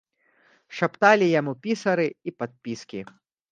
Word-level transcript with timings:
Шапталі 0.77 1.27
яму 1.39 1.53
пісары 1.67 2.09
і 2.31 2.35
падпіскі. 2.39 3.07